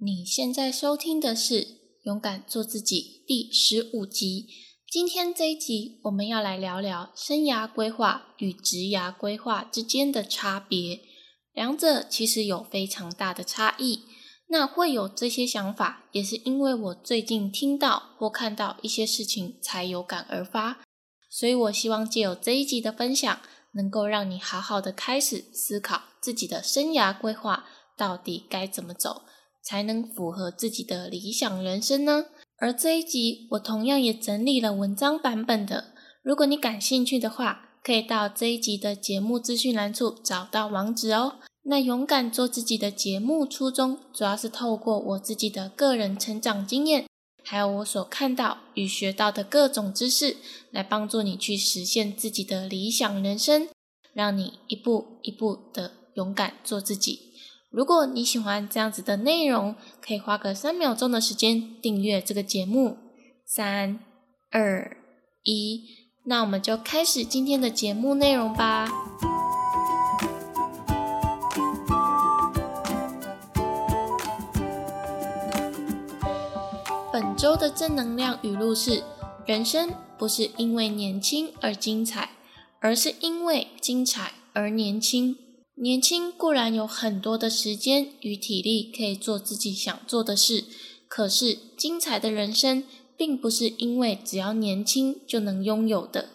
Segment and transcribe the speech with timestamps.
[0.00, 1.54] 你现在收听的是
[2.04, 4.46] 《勇敢做自己》第十五集。
[4.88, 11.00] 今天这一集，我们要来聊聊生涯规划与职涯规划之间的差别。
[11.52, 14.02] 两者其实有非常大的差异。
[14.50, 20.78] 那会有这些想法，也是因为我最近听到或看到一些事情，才有感而发。
[21.28, 23.40] 所以我希望借由这一集的分享，
[23.72, 29.22] 能够让你好好的开始思考自己的生涯规划到底该怎么走。
[29.68, 32.24] 才能符合自己的理想人生呢？
[32.56, 41.40] 而这一集我同样也整理了文章版本的，如果你感兴趣的话，可以到这一集的节目资讯栏处找到网址哦。
[41.64, 47.06] 那勇敢做自己的节目初衷，主要是透过我自己的个人成长经验，
[47.44, 50.38] 还有我所看到与学到的各种知识，
[50.70, 53.68] 来帮助你去实现自己的理想人生，
[54.14, 57.27] 让你一步一步的勇敢做自己。
[57.70, 62.96] 如果你喜欢这样子的内容，可以花个三秒钟的时间订阅这个节目。
[63.44, 64.00] 三、
[64.50, 64.96] 二、
[65.44, 65.84] 一，
[66.24, 68.88] 那我们就开始今天的节目内容吧。
[77.12, 79.04] 本周的正能量语录是：
[79.44, 82.30] 人生不是因为年轻而精彩，
[82.80, 85.36] 而是因为精彩而年轻。
[85.80, 90.64] 年轻固然有很多的时间与体力可以做自己想做的事，
[91.06, 92.82] 可是精彩的人生
[93.16, 96.30] 并不是因为只要年轻就能拥有的，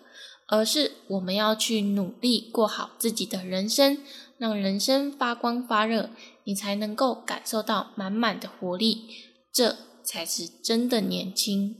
[0.47, 3.97] 而是我们要去努力过好自己的人生，
[4.37, 6.11] 让人生发光发热，
[6.45, 9.01] 你才能够感受到满满的活力，
[9.53, 11.75] 这才是真的年轻。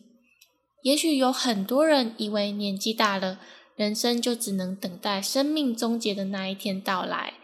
[0.81, 3.39] 也许有很多人以为年纪大了，
[3.77, 7.35] 人生就只能等待生命终结的那一天到来。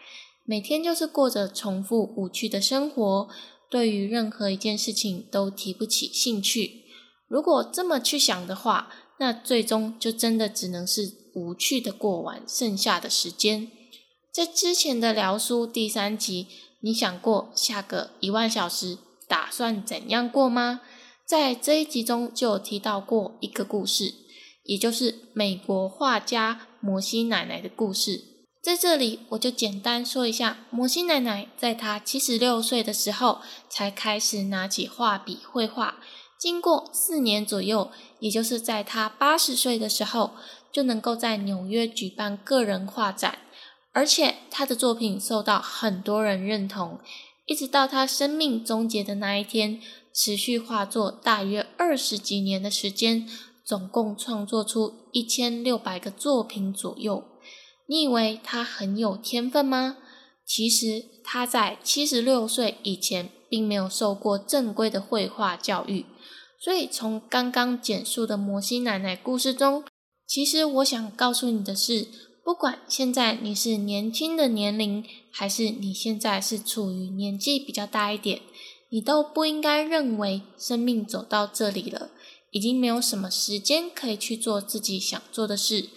[0.50, 3.30] 每天就是过着重复无趣的生活，
[3.70, 6.86] 对于任何一件事情都提不起兴趣。
[7.28, 13.70] 如果这么去想的话，那最终就真的只能是无趣的过完剩下的时间。
[14.34, 16.48] 在之前的聊书第三集，
[16.80, 18.98] 你想过下个一万小时
[19.28, 20.82] 打算怎样过吗？
[21.28, 24.16] 在这一集中就有提到过一个故事，
[24.64, 28.39] 也就是美国画家摩西奶奶的故事。
[28.62, 33.40] 在这里，我就简单说一下，摩西奶奶在她七十六岁的时候
[33.70, 35.96] 才开始拿起画笔绘画，
[36.38, 40.32] 经过四年左右，也就是在她八十岁的时候，
[40.74, 43.40] 就能够在纽约举办个人画展，
[43.94, 47.00] 而且她的作品受到很多人认同，
[47.46, 49.80] 一直到她生命终结的那一天，
[50.14, 53.26] 持续画作大约二十几年的时间，
[53.64, 57.24] 总共创作出一千六百个作品左右。
[57.90, 59.98] 你以为他很有天分吗？
[60.46, 66.06] 其实他在七十六岁以前，并没有受过正规的绘画教育。
[66.60, 69.84] 所以从刚刚简述的摩西奶奶故事中，
[70.28, 72.08] 其实我想告诉你的是，
[72.44, 78.42] 不管现在你是年轻的年龄，还是你现在是处于年纪比较大一点，
[78.92, 82.12] 你都不应该认为生命走到这里了，
[82.52, 85.90] 已经没有什么时间可以去做自己想做的事。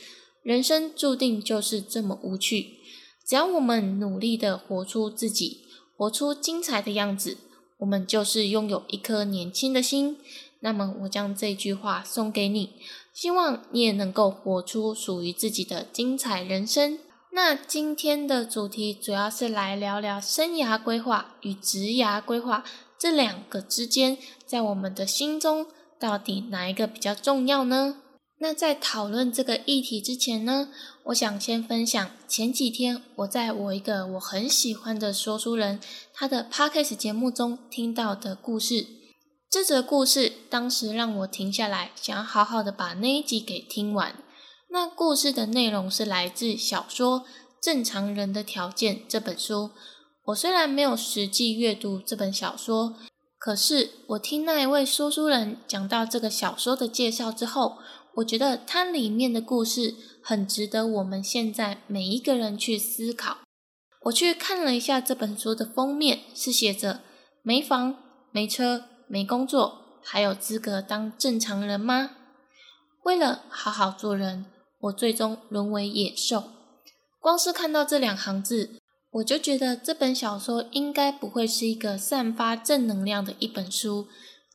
[0.42, 2.78] 人生注定就是这么无趣，
[3.24, 5.66] 只要我们努力的活出自己，
[5.96, 7.38] 活出精彩的样子，
[7.78, 10.18] 我们就是拥有一颗年轻的心。
[10.60, 12.70] 那么，我将这句话送给你，
[13.12, 16.98] 希望你也能够活出属于自己的精彩人生。
[17.30, 22.62] 那今天的主题主要是来聊聊生涯规划与职涯规划
[22.98, 25.66] 这两个之间，在我们的心中
[25.98, 27.96] 到底哪一个比较重要呢？
[28.42, 30.68] 那在讨论这个议题之前呢，
[31.04, 35.78] 我想先分享前几天我在我一个我很喜欢的说书人
[36.12, 38.84] 他的 podcast 节目中听到的故事。
[39.48, 44.16] 这则故事当时让我停下来，想要好好的把那一集给听完。
[44.70, 47.20] 那故事的内容是来自小说
[47.62, 49.70] 《正常人的条件》这本书。
[50.24, 52.96] 我虽然没有实际阅读这本小说，
[53.44, 57.78] 可是我听那一位说书人讲到这个小说的介绍之后。
[58.16, 63.38] 我觉得它里面的故事很值得我们现在每一个人去思考。
[64.02, 67.00] 我去看了一下这本书的封面，是写着
[67.42, 67.96] “没房、
[68.30, 72.10] 没车、没工作，还有资格当正常人吗？”
[73.04, 74.44] 为了好好做人，
[74.80, 76.44] 我最终沦为野兽。
[77.18, 78.78] 光是看到这两行字，
[79.12, 84.08] 我就觉得这本小说应该不会是一个散发正能量的一本书。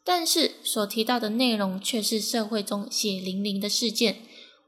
[0.03, 4.17] 但是所提到的内容却是社会中血淋淋的事件，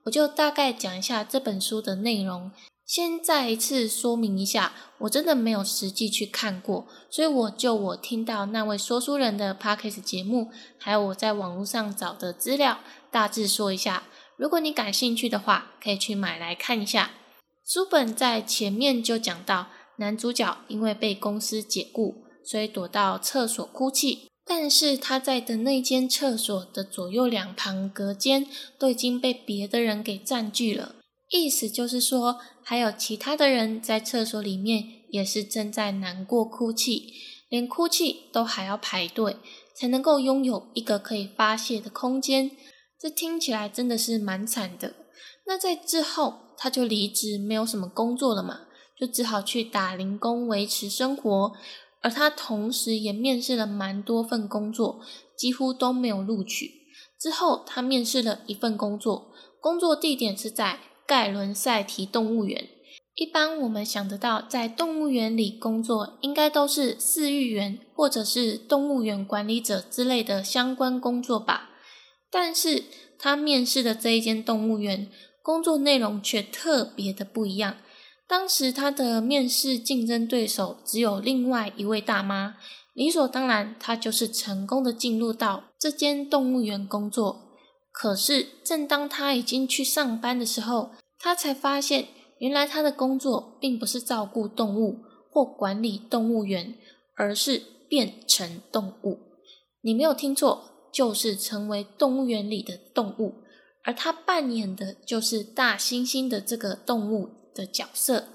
[0.04, 2.52] 我就大概讲一下这本书的内容。
[2.86, 14.04] 先再一次说明一下，我真的没有实际去看过，所以我就我听到那位说书人的 podcast 节目，还有我在网络上找的资料，大致说一下。
[14.38, 17.12] 如果你感兴趣的话，可以去买来看一下。
[17.64, 19.68] 书本在前面就讲到，
[20.00, 24.28] 男主角因为被公司解雇，所以躲到厕所哭泣。
[24.44, 28.48] 但是他在的那间厕所的左右两旁隔间
[28.80, 30.96] 都已经被别的人给占据了。
[31.30, 37.14] 意思就是说，还有其他的人在厕所里面也是正在难过哭泣，
[37.48, 39.38] 连哭泣都还要排队
[39.76, 42.50] 才能够拥有一个可以发泄的空间。
[43.00, 44.96] 这听起来真的是蛮惨的。
[45.46, 48.62] 那在之后，他就离职，没有什么工作了嘛，
[49.00, 51.54] 就只好去打零工维持生活。
[52.02, 55.00] 而他同时也面试了蛮多份工作，
[55.38, 56.72] 几乎都没有录取。
[57.20, 60.80] 之后，他面试了一份工作，工作地点是在。
[61.10, 62.70] 盖伦赛提动物园，
[63.16, 71.72] 一般我们想得到在动物园里工作，应该都是饲育员或者是动物园管理者之类的相关工作吧。
[72.30, 72.84] 但是
[73.18, 75.10] 他面试的这一间动物园，
[75.42, 77.78] 工作内容却特别的不一样。
[78.30, 82.58] 当时他的面试竞争对手只有另外一位大妈，
[82.94, 87.58] 理所当然，他就是成功的进入到这间动物园工作。
[87.92, 95.00] 可是，正当他已经去上班的时候，他才发现，原来他的工作并不是照顾动物
[95.32, 96.76] 或管理动物园，
[97.16, 99.18] 而是变成动物。
[99.82, 103.42] 你没有听错，就是成为动物园里的动物。
[103.84, 107.30] 而他扮演的就是大猩猩的这个动物
[107.60, 108.30] 的角色。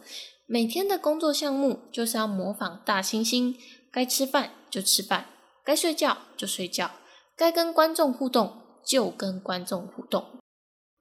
[0.47, 3.55] 每天的工作项目就是要模仿大猩猩，
[3.91, 5.27] 该吃饭就吃饭，
[5.65, 6.91] 该睡觉就睡觉，
[7.37, 8.61] 该跟观众互动。
[8.87, 10.23] 就跟观众互动，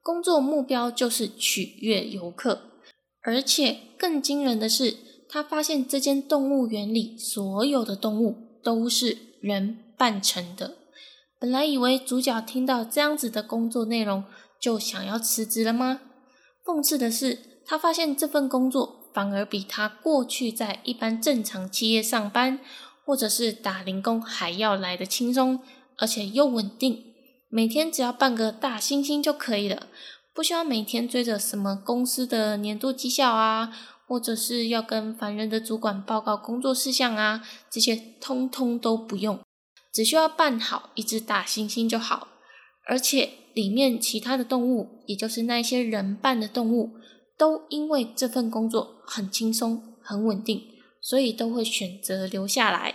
[0.00, 2.80] 工作目标就是取悦游客，
[3.20, 4.96] 而且更惊人的是，
[5.28, 10.78] 他发现这间动物园里所有的动物都是人扮成的。
[11.38, 14.24] 本来以为主角听到这样子的工作内容
[14.58, 16.00] 就想要辞职了吗？
[16.64, 22.60] 讽刺的是，他发现这份工作反而比他过去在一般正常企业上班
[23.04, 25.60] 或者是打零工还要来的轻松，
[25.96, 27.04] 而且又稳定。
[27.48, 29.86] 每天只要办个大猩猩就可以了，
[30.34, 33.72] 不需要每天追着什么公司的年度绩效啊，
[34.08, 39.38] 或者是要跟烦人的主管报告工作事项啊，这些通通都不用，
[39.92, 42.28] 只需要办好一只大猩猩就好。
[42.86, 46.94] 而且里面其他的动物，也就是那些人扮的动物，
[47.36, 50.62] 都因为这份工作很轻松、很稳定，
[51.00, 52.94] 所以都会选择留下来。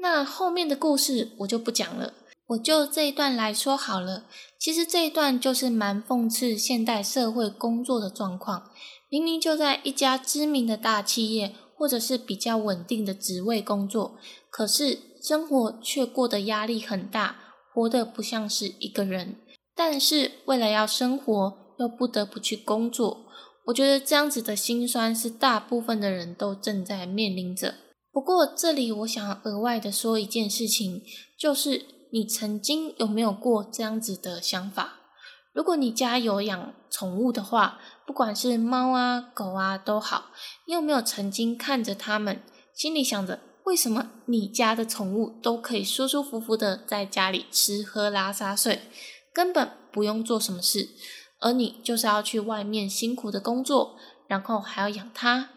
[0.00, 2.14] 那后面的故事我就不讲了。
[2.48, 4.24] 我就这一段来说好了。
[4.58, 8.70] 其实这一段就是蛮讽刺现代社会工作的状况。
[9.10, 14.16] 明明就在一家知名的大企业，或者是比较稳定的职位工作，
[14.50, 17.36] 可是生活却过得压力很大，
[17.74, 19.36] 活得不像是一个人。
[19.74, 23.26] 但是为了要生活，又不得不去工作。
[23.68, 27.76] 我觉得这样子的辛酸是大部分的人都正在面临着。
[28.12, 31.02] 不过这里我想额外的说一件事情，
[31.38, 31.86] 就是。
[32.10, 34.94] 你曾经有没有过这样子的想法？
[35.52, 40.30] 如果你家有养宠物的话，不管是猫啊、狗啊都好，
[40.66, 42.40] 你有没有曾经看着它们，
[42.72, 48.80] 心里想着，为什么你家的宠物都可以舒舒服服的在家里吃喝拉撒睡，
[49.34, 50.88] 根本不用做什么事，
[51.40, 55.50] 而你就是要去外面辛苦的工作，然后还要养它？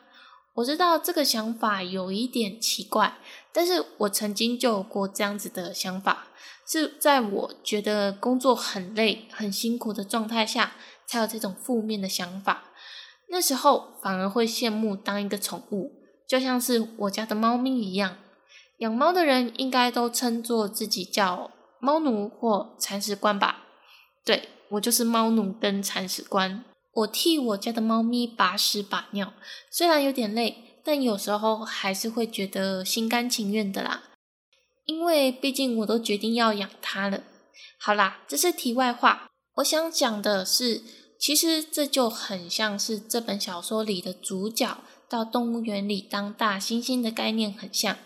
[0.55, 3.17] 我知道这个想法有一点奇怪，
[3.53, 6.27] 但是我曾经就有过这样子的想法。
[6.67, 10.73] 是在我觉得工作很累、很辛苦的状态下，
[11.05, 12.63] 才有这种负面的想法。
[13.29, 15.91] 那时候反而会羡慕当一个宠物，
[16.25, 18.15] 就像是我家的猫咪一样。
[18.77, 23.65] 养猫的人应该都称作自己叫猫奴或铲屎官吧？
[24.23, 26.63] 对我就是猫奴跟铲屎官。
[26.93, 29.33] 我替我家的猫咪把屎把尿，
[29.69, 34.03] 虽然有点累，但有时候还是会觉得心甘情愿的啦。
[34.85, 37.23] 因为毕竟我都决定要养它了。
[37.79, 39.29] 好啦，这是题外话。
[39.55, 40.81] 我想讲的是，
[41.19, 47.97] 其实这就很像是这本小说里的主角到动物园里当大猩猩的概念很像。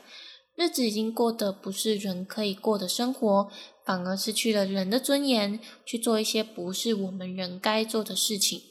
[0.56, 3.50] 日子已经过得不是人可以过的生活，
[3.86, 8.62] 反而失去了人的尊严，去做一些不是我们人该做的事情。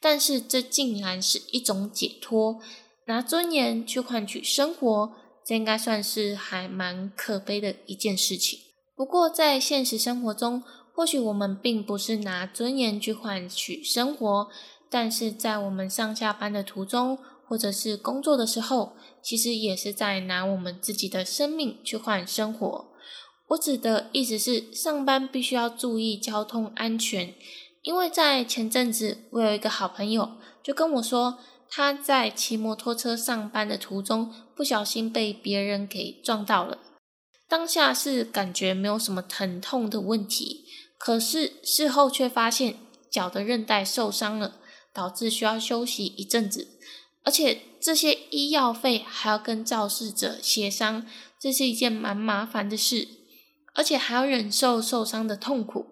[0.00, 2.60] 但是这竟然是一种解脱，
[3.06, 5.12] 拿尊严去换取生活。
[5.46, 8.58] 这应该算是还蛮可悲的一件事情。
[8.96, 10.62] 不过，在现实生活中，
[10.94, 14.48] 或许我们并不是拿尊严去换取生活，
[14.90, 22.93] 但是在我们上下班的途中，或者是工作的时候，其实也是在拿我们自己的生命去换生活。
[23.48, 27.34] 我指的意思是，上班必须要注意交通安全，
[27.82, 30.32] 因为在前阵子，我有一个好朋友
[30.62, 36.78] 就跟我说，他在骑摩托车上班的途中，不小心被别人给撞到了。
[37.46, 40.64] 当下是感觉没有什么疼痛的问题，
[40.98, 42.78] 可是事后却发现
[43.10, 44.56] 脚的韧带受伤了，
[44.94, 46.68] 导致需要休息一阵子。
[47.22, 51.06] 而且这些医药费还要跟肇事者协商，
[51.38, 53.06] 这是一件蛮麻烦的事，
[53.74, 55.86] 而且还要忍受受伤的痛苦。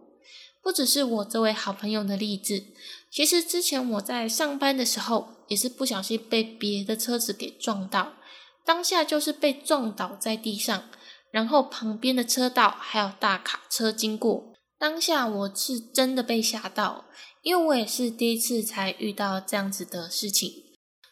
[0.63, 2.63] 不只是我这位好朋友的例子，
[3.11, 8.15] 其实之前我在上班的时候，也是不小心被别的车子给撞到，
[8.65, 10.85] 当下就是被撞倒在地上，
[11.33, 17.07] 然后旁边的车道还有大卡车经过，当下我是真的被吓到，
[17.43, 20.53] 因为我也是第一次才遇到这样子的事情。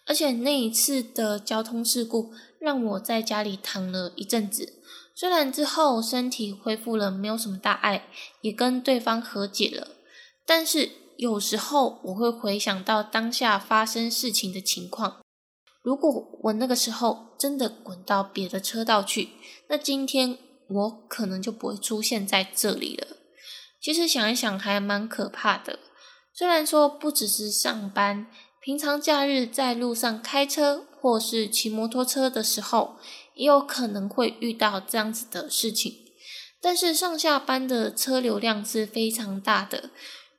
[0.06, 4.79] 而且那一次的交通事故让我在家里躺了一阵子，
[5.20, 8.08] 虽然之后身体恢复了，没有什么大碍，
[8.40, 9.88] 也跟对方和解了，
[10.46, 15.20] 但是有时候我会回想到当下发生事情的情况，
[15.82, 19.28] 如果我那个时候真的滚到别的车道去，
[19.68, 20.38] 那今天
[20.70, 23.18] 我可能就不会出现在这里了。
[23.78, 25.80] 其实想一想还蛮可怕的，
[26.32, 28.26] 虽然说不只是上班。
[28.62, 32.96] 平常假日在路上开车或是骑摩托车的时候，
[33.40, 35.94] 也有可能会遇到这样子的事情。
[36.60, 39.88] 但是上下班的车流量是非常大的，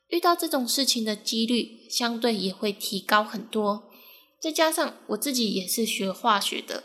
[0.10, 3.89] 遇到这种事情的几率相对也会提高很多。
[4.39, 6.84] 再加上我自己也是学化学的，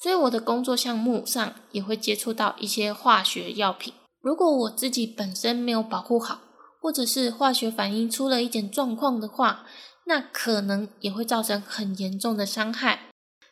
[0.00, 3.92] 所以我的工作项目上也会接触到一些化学药品。
[4.20, 6.42] 如果我自己本身没有保护好，
[6.80, 9.66] 或者是化学反应出了一点状况的话，
[10.06, 13.10] 那可能也会造成很严重的伤害，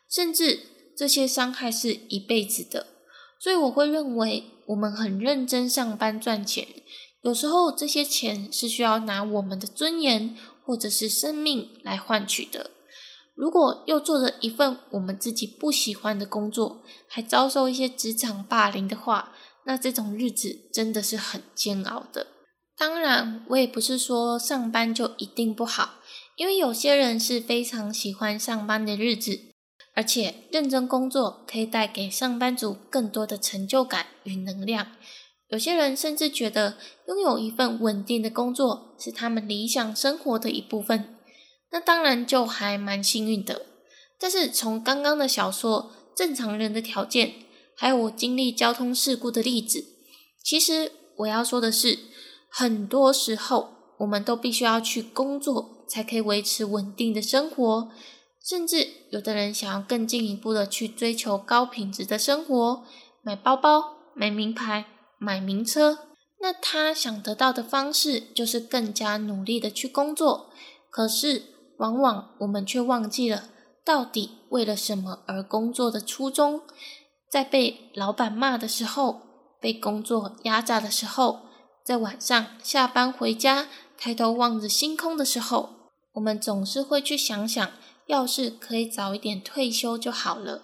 [0.09, 2.87] 甚至这些伤害是一辈子的。
[3.39, 6.67] 所以我会认为，我们很认真上班赚钱，
[7.21, 12.71] 有时候这些钱是需要拿我们的尊严或者是生命来换取的。
[13.35, 19.33] 如果又做着一份我们自己不喜欢的工作，还遭受一些职场霸凌的话，
[19.65, 22.27] 那这种日子真的是很煎熬的。
[22.77, 25.95] 当然，我也不是说上班就一定不好。
[26.37, 29.39] 因为有些人是非常喜欢上班的日子，
[29.95, 34.87] 而且认真工作可以带给上班族更多的成就感与能量。
[35.47, 41.15] 有些人甚至觉得拥有一份稳定的工作是他们理想生活的一部分，
[41.71, 43.65] 那当然就还蛮幸运的。
[44.19, 47.33] 但是从刚刚的小说正常人的条件，
[47.77, 49.85] 还有我经历交通事故的例子，
[50.43, 51.99] 其实我要说的是，
[52.49, 55.73] 很多时候我们都必须要去工作。
[55.87, 57.91] 才可以维持稳定的生活，
[58.47, 62.83] 甚至有的人想要更进一步的去追求高品质的生活，
[63.23, 64.85] 买包包、买名牌、
[65.17, 65.97] 买名车。
[66.39, 70.51] 那他想得到的方式就是更加努力的去工作。
[70.91, 71.43] 可是，
[71.79, 73.45] 往往我们却忘记了
[73.83, 76.61] 到底为了什么而工作的初衷。
[77.31, 79.21] 在被老板骂的时候，
[79.59, 81.39] 被工作压榨的时候，
[81.83, 83.67] 在晚上下班回家。
[83.97, 85.69] 抬头望着星空的时候，
[86.13, 87.71] 我们总是会去想想，
[88.07, 90.63] 要是可以早一点退休就好了。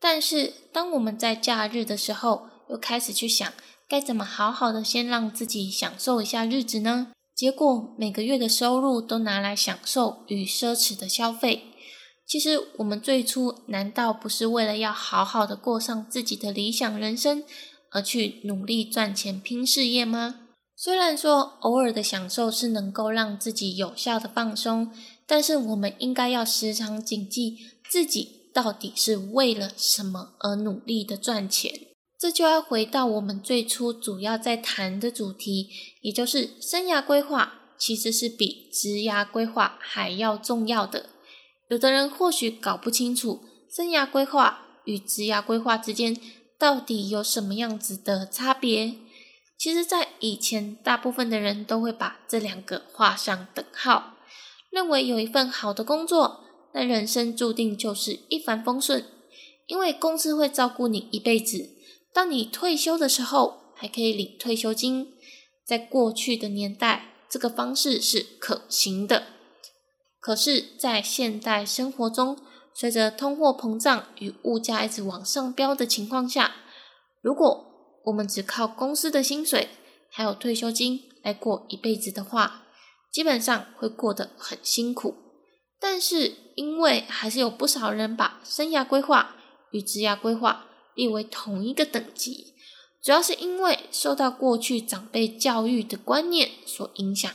[0.00, 3.52] 但是，当我们在假日的时候，又开始去想，
[3.88, 7.08] 该怎么好好的先让自己享受一下日子呢？
[7.34, 11.64] 结果每个月的收入都拿来享受与奢侈的消费。
[12.26, 17.42] 其实，我们最初难道不是为了要好好的过上自己的理想人生，
[17.90, 20.40] 而去努力赚钱拼事业吗？
[20.76, 24.92] 虽然说偶尔的享受是能够让自己有效的放松，
[25.28, 27.58] 但是我们应该要时常谨记
[27.88, 31.72] 自己到底是为了什么而努力的赚钱。
[32.18, 35.68] 这就要回到我们最初主要在谈的主题，
[36.00, 41.10] 也就是生涯规划其实是比职涯规划还要重要的。
[41.68, 46.16] 有的人或许搞不清楚生涯规划与职涯规划之间
[46.58, 48.94] 到底有什么样子的差别。
[49.56, 54.14] 其实，在以前，大部分的人都会把这两个画上等号，
[54.70, 56.44] 认为有一份好的工作，
[56.74, 59.04] 那人生注定就是一帆风顺，
[59.66, 61.70] 因为公司会照顾你一辈子。
[62.12, 65.14] 当你退休的时候，还可以领退休金。
[65.64, 69.24] 在过去的年代，这个方式是可行的。
[70.18, 72.38] 可是，在现代生活中，
[72.74, 76.54] 随着通货膨胀与物价一直往上飙的情况下，
[77.20, 79.68] 如果我们只靠公司的薪水
[80.10, 82.67] 还有退休金来过一辈子的话，
[83.12, 85.14] 基本上会过得很辛苦。
[85.80, 89.36] 但是因为还是有不少人把生涯规划
[89.70, 92.54] 与职业规划列为同一个等级，
[93.02, 97.32] 主要是因为受到过去长辈教育的观念所影响。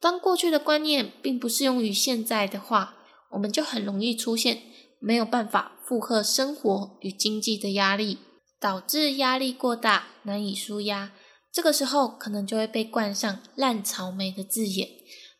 [0.00, 2.96] 当过去的观念并不适用于现在的话，
[3.30, 4.62] 我们就很容易出现
[5.00, 8.18] 没有办法负荷生活与经济的压力，
[8.58, 11.12] 导致压力过大，难以舒压。
[11.56, 14.90] 这个时候可能就会被冠上“烂草莓”的字眼。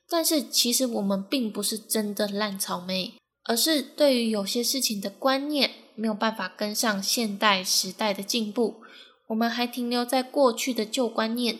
[0.09, 3.13] 但是其实我们并不是真的烂草莓，
[3.45, 8.77] 而是对于有些事情的观念没有办法跟上现代时代的进步，
[9.27, 11.59] 我们还停留在过去的旧观念，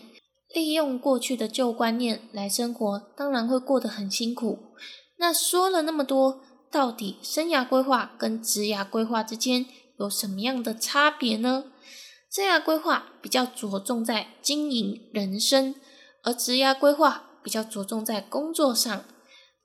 [0.55, 4.57] 利用过去的旧观念来生活，当然会过得很辛苦。
[5.19, 9.67] 那说了那么多，到底生涯规划跟职涯规划之间
[9.99, 11.65] 有什么样的差别呢？
[12.37, 15.73] 生涯规划比较着重在经营人生，
[16.21, 17.23] 而职涯规划。
[17.41, 19.05] 比较着重在工作上，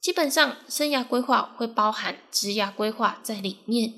[0.00, 3.92] 基本上生涯规划会包含职涯规划在里面，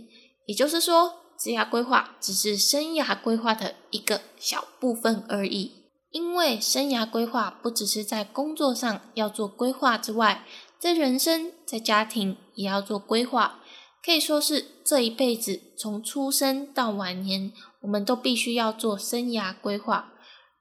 [0.46, 5.90] 也就是说，职涯规划只是生涯规划的一个小部分而已。
[6.10, 10.46] 因为生涯规划不只是在工作上要做规划之外，
[10.80, 13.60] 在人生、在家庭也要做规划，
[14.02, 17.52] 可以说是这一辈子从出生到晚年，
[17.84, 20.12] 我们都必须要做生涯规划。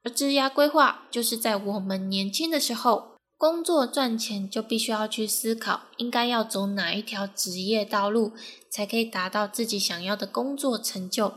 [0.04, 3.12] 而职涯规划就是在我们年轻的时候。
[3.36, 8.32] 工作赚钱就必须要去思考，应该要走哪一条职业道路，
[8.70, 11.34] 才可以达到自己想要的工作成就。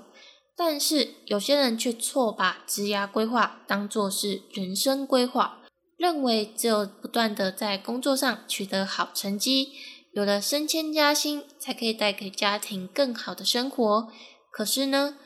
[0.56, 5.58] 但是有些人却错把职涯规划当作是人生规划，
[5.98, 9.72] 认为只有不断的在工作上取得好成绩，
[10.14, 14.08] 有了升迁加薪，才可以带给家庭更好的生活。
[14.52, 15.18] 可是呢，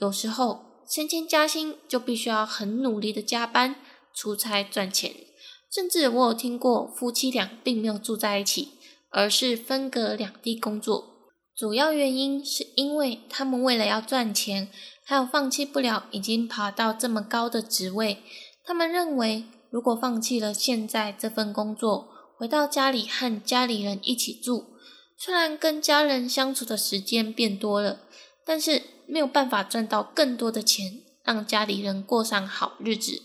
[0.00, 3.76] 有时候升迁加薪就必须要很努力的加班、
[4.14, 5.14] 出差赚钱。
[5.72, 8.70] 甚至我有听过夫妻俩并没有住在一起，
[9.10, 11.10] 而是分隔两地工作。
[11.54, 14.68] 主要原因是因为他们为了要赚钱，
[15.04, 18.22] 还有放弃不了已经爬到这么高的职位。
[18.64, 24.64] 他们认为，如果放弃了现在这份工作，回到家里和家里人一起住，
[25.16, 28.00] 虽然跟家人相处的时间变多了，
[28.44, 33.22] 但是没有办法赚到更多的钱，让家里人过上好日子。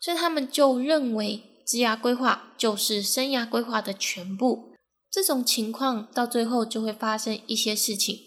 [0.00, 1.44] 所以他们就认为。
[1.66, 4.72] 职涯规划就是生涯规划的全部，
[5.08, 8.18] 这种情况到最后就会发生一些事情，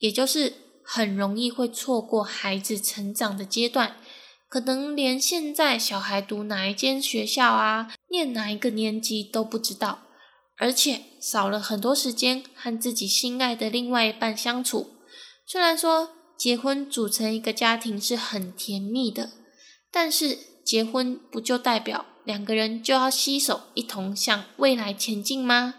[0.00, 0.52] 也就是
[0.84, 3.96] 很容易会错过孩子成长的阶段，
[4.50, 10.00] 可能连现在小孩读哪一间学校啊，念哪一个年级都不知道，
[10.58, 14.93] 而且少了很多时间和自己心爱的另外一半相处。
[15.46, 19.30] 虽然说结婚组成一个家庭是很甜蜜的，
[19.90, 22.06] 但是结婚不就代表？
[22.24, 25.74] 两个人就要携手一同向未来前进吗？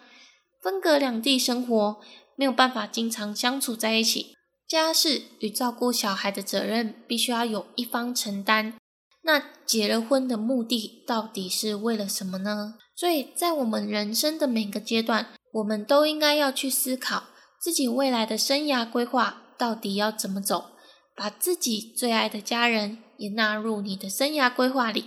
[0.62, 1.97] 分隔两地生活，
[2.36, 4.36] 没有办法经常相处在一起，
[4.67, 8.75] 家事与照顾小孩的责任必须要有一方承担。
[9.23, 12.75] 那结了婚的目的到底是为了什么呢？
[12.95, 17.23] 所以在我们人生的每个阶段，我们都应该要去思考
[17.60, 20.72] 自己未来的生涯规划到底要怎么走，
[21.15, 25.06] 把自己最爱的家人也纳入你的生涯规划里。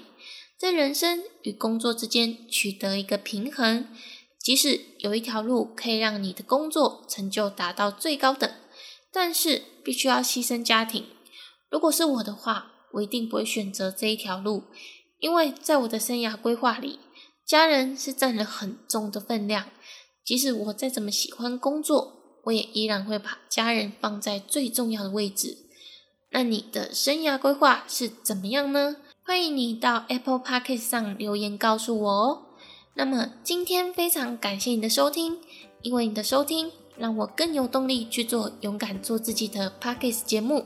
[0.58, 3.86] 在人生与工作之间取得一个平衡，
[4.40, 8.50] 即使有一条路可以让你的工作成就达到最高等，
[9.12, 11.06] 但是必须要牺牲家庭。
[11.70, 14.64] 如果是我的话，我一定不会选择这一条路，
[15.20, 16.98] 因为在我的生涯规划里，
[17.46, 19.68] 家人是占了很重的分量。
[20.24, 22.17] 即使我再怎么喜欢工作，
[22.48, 25.58] 我也依然会把家人放在最重要的位置。
[26.30, 28.96] 那你的生涯规划是怎么样呢？
[29.22, 32.42] 欢迎你到 Apple Podcast 上留言告诉我哦。
[32.94, 35.38] 那么今天非常感谢你的收听，
[35.82, 40.64] 因为你的收听让我更有动力去做勇敢做自己的 Podcast 节目。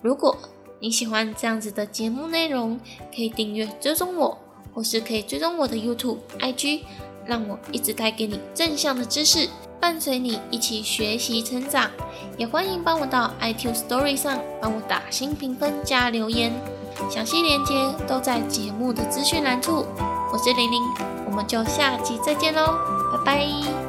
[0.00, 0.38] 如果
[0.80, 2.78] 你喜欢这样子的节目内容，
[3.14, 4.38] 可以订阅追踪我，
[4.72, 6.82] 或是可以追踪我的 YouTube、IG，
[7.26, 9.48] 让我一直带给你正向的知识，
[9.80, 11.90] 伴随你一起学习成长。
[12.36, 16.52] 也欢迎帮我到 iTunes Story 上帮我打新评分加留言。
[17.10, 17.74] 详细链接
[18.06, 19.86] 都在节目的资讯栏处。
[20.32, 20.82] 我是玲玲，
[21.26, 22.74] 我们就下集再见喽，
[23.12, 23.87] 拜拜。